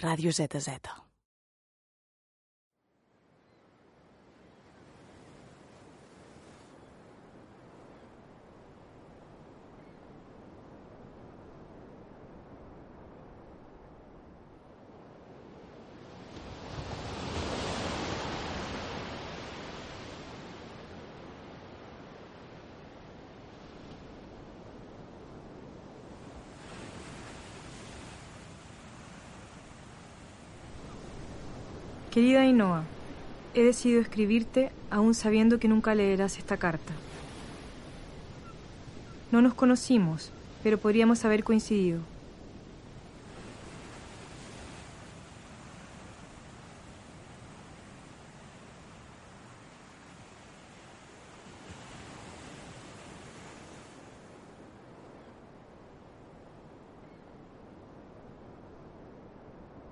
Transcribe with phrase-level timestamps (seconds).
[0.00, 1.09] Ràdio ZZ.
[32.10, 32.82] Querida Ainhoa,
[33.54, 36.92] he decidido escribirte aún sabiendo que nunca leerás esta carta.
[39.30, 40.32] No nos conocimos,
[40.64, 42.00] pero podríamos haber coincidido.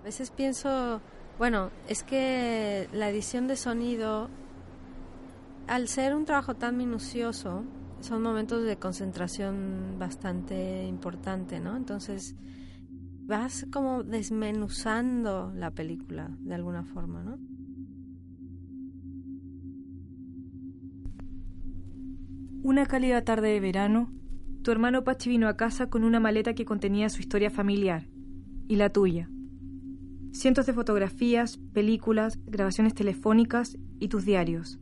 [0.00, 1.00] A veces pienso,
[1.38, 4.28] bueno, es que la edición de sonido,
[5.68, 7.64] al ser un trabajo tan minucioso,
[8.00, 11.76] son momentos de concentración bastante importante, ¿no?
[11.76, 12.36] Entonces
[13.26, 17.38] vas como desmenuzando la película de alguna forma, ¿no?
[22.62, 24.12] Una cálida tarde de verano,
[24.62, 28.08] tu hermano Pachi vino a casa con una maleta que contenía su historia familiar
[28.66, 29.30] y la tuya.
[30.38, 34.78] Cientos de fotografías, películas, grabaciones telefónicas y tus diarios.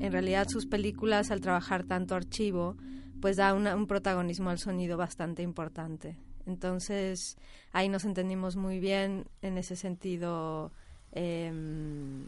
[0.00, 2.78] En realidad sus películas, al trabajar tanto archivo,
[3.20, 6.16] pues da un protagonismo al sonido bastante importante.
[6.46, 7.36] Entonces
[7.72, 10.72] ahí nos entendimos muy bien en ese sentido
[11.12, 12.24] em,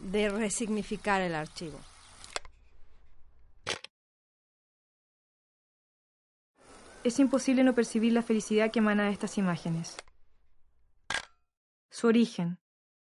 [0.00, 1.78] de resignificar el archivo.
[7.08, 9.96] Es imposible no percibir la felicidad que emana de estas imágenes.
[11.88, 12.58] Su origen,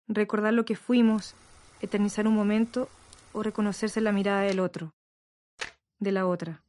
[0.07, 1.35] recordar lo que fuimos,
[1.81, 2.87] eternizar un momento
[3.33, 4.93] o reconocerse en la mirada del otro,
[5.99, 6.63] de la otra.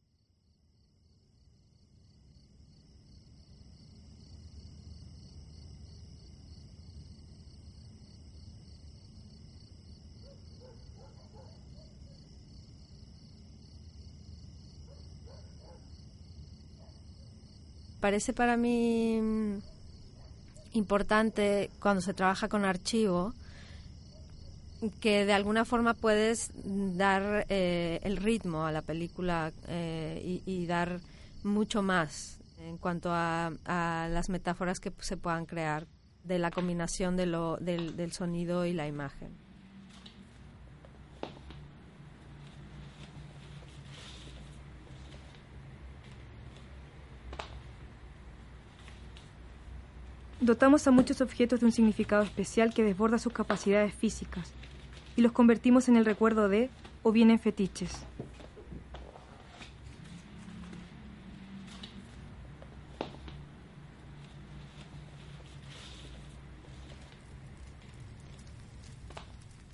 [18.00, 19.59] Parece para mí mm,
[20.72, 23.34] importante cuando se trabaja con archivo
[25.00, 31.00] que de alguna forma puedes dar eh, el ritmo a la película eh, y, dar
[31.43, 35.87] mucho más en cuanto a, a las metáforas que se puedan crear
[36.25, 39.50] de la combinación de lo, del sonido y la imagen.
[50.50, 54.53] Dotamos a muchos objetos de un significado especial que desborda sus capacidades físicas
[55.15, 56.71] y los convertimos en el recuerdo de
[57.05, 57.93] o bien en fetiches.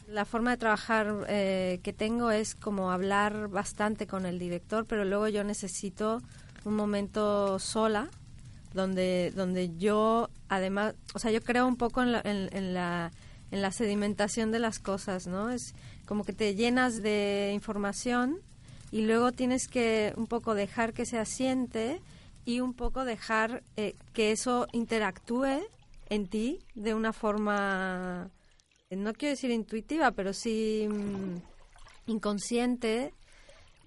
[0.09, 5.07] La forma de trabajar eh, que tengo es como hablar bastante con el director, pero
[5.07, 6.21] luego yo necesito
[6.67, 8.11] un momento sola
[8.75, 13.13] donde donde yo además, o sea, yo creo un poco en la, en, la
[13.51, 15.51] en la sedimentación de las cosas, ¿no?
[15.51, 15.75] Es
[16.07, 18.41] como que te llenas de información
[18.91, 22.01] y luego tienes que un poco dejar que se asiente
[22.45, 25.63] y un poco dejar eh, que eso interactúe
[26.09, 28.31] en ti de una forma,
[28.91, 33.13] no quiero decir intuitiva, pero sí mm, inconsciente,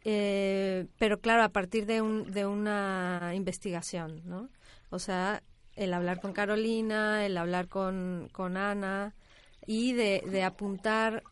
[0.03, 4.49] eh, pero claro, a partir de, un, de una investigación, ¿no?
[4.89, 5.41] O sea,
[5.79, 9.15] el hablar con Carolina, el hablar con, con Ana
[9.65, 11.23] y de, de apuntar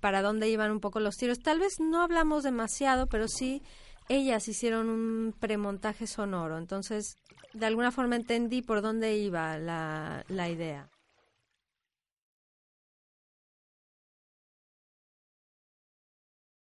[0.00, 1.40] para dónde iban un poco los tiros.
[1.40, 3.62] Tal vez no hablamos demasiado, pero sí
[4.08, 7.18] ellas hicieron un premontaje sonoro, entonces
[7.52, 10.88] de alguna forma entendí por dónde iba la, la idea.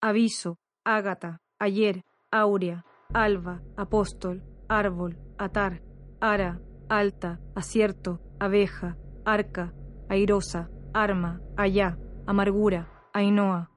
[0.01, 2.01] Aviso, Ágata, ayer,
[2.31, 2.83] Aurea,
[3.13, 5.81] Alba, Apóstol, Árbol, Atar,
[6.19, 6.59] Ara,
[6.97, 9.73] alta, acierto, abeja, arca,
[10.09, 11.97] airosa, arma, allá,
[12.27, 13.69] amargura, ainhoa.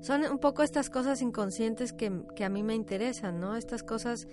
[0.00, 2.06] Son un poco estas cosas inconscientes que,
[2.44, 3.54] a mí me interesan, ¿no?
[3.56, 4.26] Estas cosas,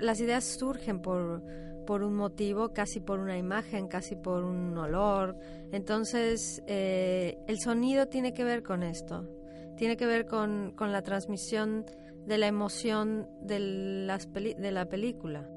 [0.00, 1.42] las ideas surgen por,
[1.84, 5.36] por un motivo, casi por una imagen, casi por un olor.
[5.72, 9.28] Entonces, eh, el sonido tiene que ver con esto,
[9.76, 11.84] tiene que ver con, con la transmisión
[12.26, 15.48] de la emoción de, las de la película.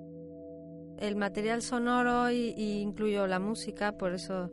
[0.98, 4.52] El material sonoro y, incluyo la música, por eso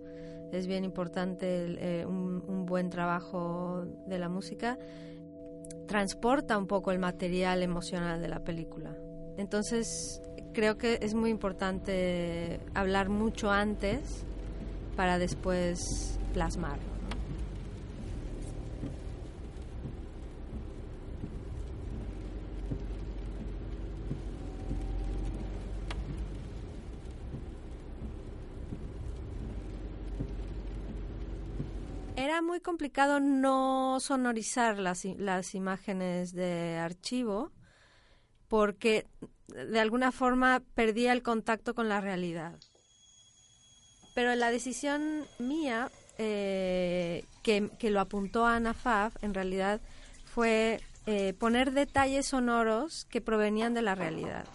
[0.53, 4.79] es bien importante eh, un, buen trabajo de la música,
[5.87, 8.97] transporta un poco el material emocional de la película.
[9.37, 10.21] Entonces,
[10.53, 14.25] creo que es muy importante hablar mucho antes
[14.97, 16.79] para después plasmar.
[32.17, 37.51] Era muy complicado no sonorizar las, las imágenes de archivo
[38.49, 39.07] porque
[39.53, 42.55] de alguna forma perdía el contacto con la realidad.
[44.15, 49.81] Pero la decisión mía, eh, que, lo apuntó Ana Faf, en realidad
[50.25, 54.47] fue eh, poner detalles sonoros que provenían de la realidad.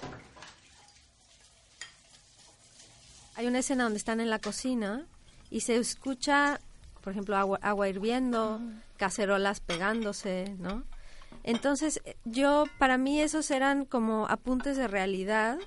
[3.35, 5.05] Hay una escena donde están en la cocina
[5.49, 6.59] y se escucha
[7.07, 8.59] por ejemplo, agua, agua hirviendo,
[8.97, 10.83] cacerolas pegándose, ¿no?
[11.47, 15.57] Entonces, yo, para mí esos eran como apuntes de realidad,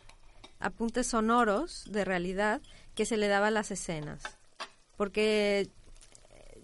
[0.59, 2.61] apuntes sonoros de realidad
[2.95, 4.23] que se le daba a las escenas.
[4.99, 5.71] Porque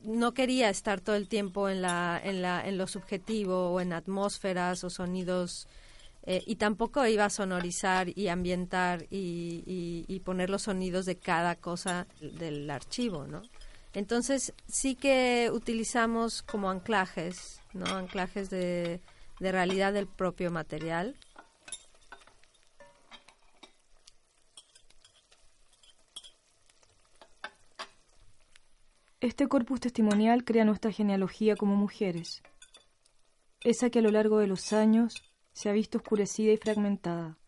[0.02, 3.94] no quería estar todo el tiempo en, la, en, la, en lo subjetivo o en
[3.94, 5.66] atmósferas o sonidos
[6.24, 11.54] eh, y tampoco iba a sonorizar y ambientar y, y, poner los sonidos de cada
[11.54, 13.40] cosa del archivo, ¿no?
[13.96, 17.86] Entonces sí que utilizamos como anclajes, ¿no?
[17.86, 19.00] Anclajes de,
[19.40, 21.16] de realidad del propio material.
[29.20, 32.42] Este corpus testimonial crea nuestra genealogía como mujeres,
[33.64, 35.14] esa que a lo largo de los años
[35.54, 37.38] se ha visto oscurecida y fragmentada.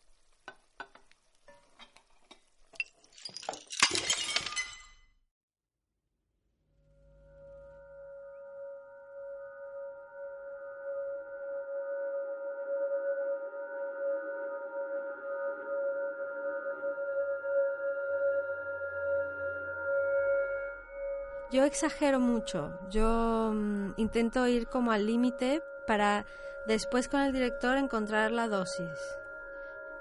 [21.51, 26.27] Yo exagero mucho, yo mm, intento ir como al límite para
[26.67, 29.17] después con el director encontrar la dosis,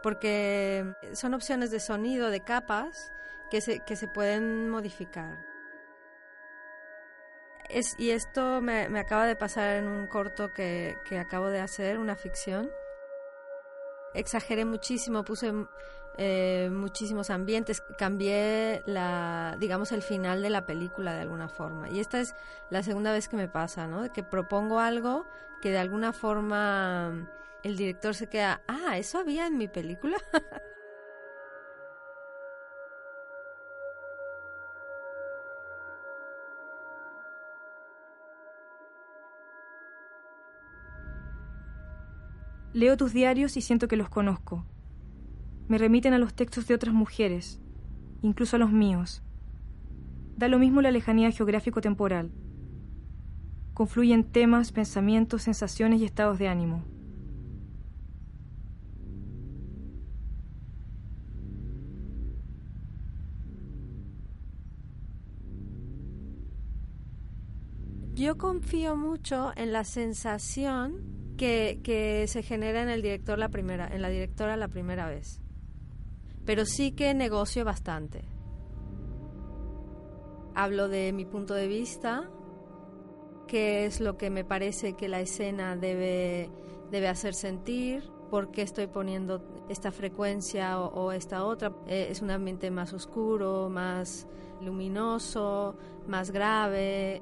[0.03, 3.13] porque son opciones de sonido, de capas,
[3.49, 5.38] que se, que se pueden modificar.
[7.69, 11.61] Es, y esto me, me, acaba de pasar en un corto que, que acabo de
[11.61, 12.69] hacer, una ficción.
[14.18, 15.54] Exageré muchísimo, puse
[16.18, 17.81] eh, muchísimos ambientes.
[17.97, 21.90] Cambié la, digamos, el final de la película de alguna forma.
[21.90, 22.36] Y esta es
[22.69, 24.12] la segunda vez que me pasa, ¿no?
[24.12, 25.26] Que propongo algo
[25.62, 27.30] que de alguna forma
[27.64, 30.18] el director se queda, ah, eso había en mi película.
[42.74, 44.66] Leo tus diarios y siento que los conozco
[45.68, 47.59] me remiten a los textos de otras mujeres,
[48.21, 49.21] incluso a los míos.
[50.38, 52.31] Da lo mismo la lejanía geográfico-temporal.
[53.74, 56.83] Confluyen temas, pensamientos, sensaciones y estados de ánimo.
[68.16, 74.01] Yo confío mucho en la sensación que, se genera en el director la primera, en
[74.01, 75.41] la directora la primera vez
[76.47, 78.23] pero sí que negocio bastante.
[80.56, 82.29] Hablo de mi punto de vista,
[83.47, 86.49] qué es lo que me parece que la escena debe,
[86.89, 91.73] debe hacer sentir, por qué estoy poniendo esta frecuencia o, esta otra.
[91.85, 94.25] Eh, es un ambiente más oscuro, más
[94.61, 95.75] luminoso,
[96.07, 97.21] más grave.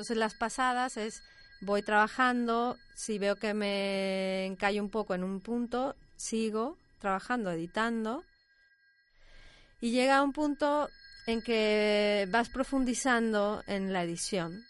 [0.00, 1.22] Entonces las pasadas es
[1.60, 8.24] voy trabajando, si veo que me encallo un poco en un punto, sigo trabajando, editando,
[9.78, 10.88] y llega un punto
[11.26, 14.64] en que vas profundizando en la edición.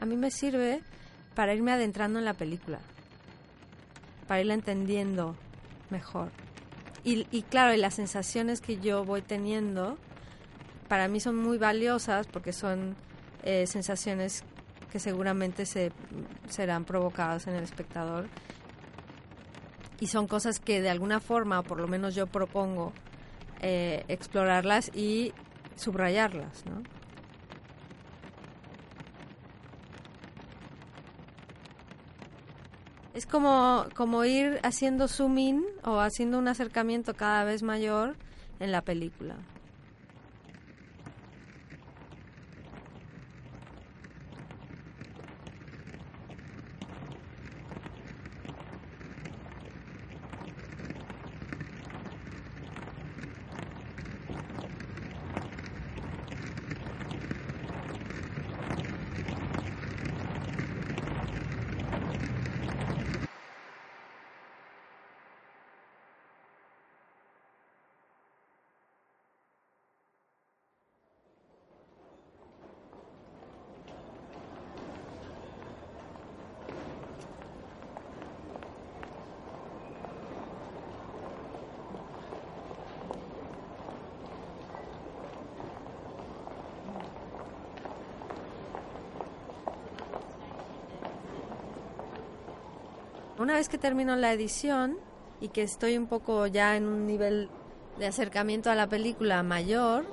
[0.00, 0.80] A mí me sirve
[1.34, 2.80] para irme adentrando en la película,
[4.30, 5.34] para irla entendiendo
[5.90, 6.30] mejor.
[7.02, 9.98] Y, claro, y las sensaciones que yo voy teniendo,
[10.86, 12.94] para mí son muy valiosas porque son
[13.42, 14.44] eh, sensaciones
[14.92, 15.90] que seguramente se,
[16.48, 18.28] serán provocadas en el espectador.
[19.98, 22.92] Y son cosas que de alguna forma, por lo menos yo propongo,
[23.62, 25.32] eh, explorarlas y
[25.74, 26.84] subrayarlas, ¿no?
[33.20, 38.16] Es como, como ir haciendo zoom in o haciendo un acercamiento cada vez mayor
[38.60, 39.36] en la película.
[93.40, 94.98] Una vez que termino la edición
[95.40, 97.48] y que estoy un poco ya en un nivel
[97.98, 100.04] de acercamiento a la película mayor,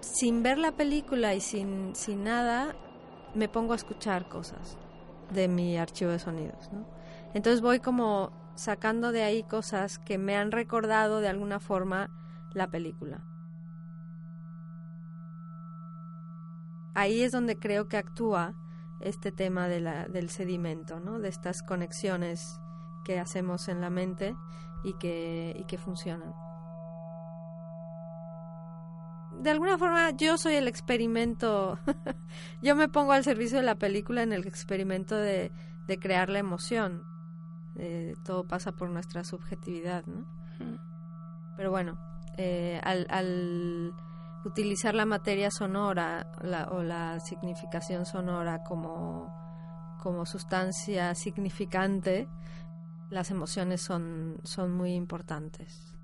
[0.00, 2.76] sin ver la película y sin, sin nada,
[3.34, 4.76] me pongo a escuchar cosas
[5.32, 6.68] de mi archivo de sonidos.
[7.32, 12.10] Entonces voy como sacando de ahí cosas que me han recordado de alguna forma
[12.52, 13.24] la película.
[16.94, 18.54] Ahí es donde creo que actúa
[19.04, 21.18] este tema de la, del sedimento, ¿no?
[21.18, 22.60] de estas conexiones
[23.04, 24.34] que hacemos en la mente
[24.82, 26.34] y que, y que funcionan.
[29.40, 31.78] De alguna forma yo soy el experimento,
[32.62, 35.52] yo me pongo al servicio de la película en el experimento de,
[35.86, 37.04] de crear la emoción.
[37.76, 40.24] Eh, todo pasa por nuestra subjetividad, ¿no?
[41.56, 41.98] Pero bueno,
[42.36, 43.92] eh, al, al
[44.44, 46.26] utilizar la materia sonora
[46.70, 49.32] o la significación sonora como,
[50.02, 52.28] como sustancia significante,
[53.10, 55.94] las emociones son, son muy importantes.